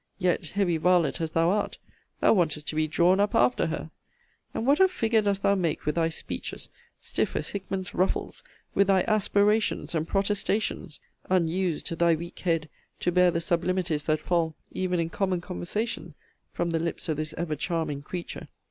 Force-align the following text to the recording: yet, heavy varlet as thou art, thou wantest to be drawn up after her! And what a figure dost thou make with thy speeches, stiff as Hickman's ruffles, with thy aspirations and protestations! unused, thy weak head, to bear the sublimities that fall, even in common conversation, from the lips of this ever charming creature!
yet, 0.17 0.47
heavy 0.47 0.77
varlet 0.77 1.21
as 1.21 1.29
thou 1.29 1.51
art, 1.51 1.77
thou 2.21 2.33
wantest 2.33 2.67
to 2.67 2.73
be 2.75 2.87
drawn 2.87 3.19
up 3.19 3.35
after 3.35 3.67
her! 3.67 3.91
And 4.51 4.65
what 4.65 4.79
a 4.79 4.87
figure 4.87 5.21
dost 5.21 5.43
thou 5.43 5.53
make 5.53 5.85
with 5.85 5.93
thy 5.93 6.09
speeches, 6.09 6.69
stiff 6.99 7.35
as 7.35 7.49
Hickman's 7.49 7.93
ruffles, 7.93 8.41
with 8.73 8.87
thy 8.87 9.01
aspirations 9.07 9.93
and 9.93 10.07
protestations! 10.07 10.99
unused, 11.29 11.95
thy 11.99 12.15
weak 12.15 12.39
head, 12.39 12.67
to 13.01 13.11
bear 13.11 13.29
the 13.29 13.39
sublimities 13.41 14.05
that 14.07 14.19
fall, 14.21 14.55
even 14.71 14.99
in 14.99 15.11
common 15.11 15.39
conversation, 15.39 16.15
from 16.51 16.71
the 16.71 16.79
lips 16.79 17.07
of 17.07 17.15
this 17.15 17.35
ever 17.37 17.55
charming 17.55 18.01
creature! 18.01 18.47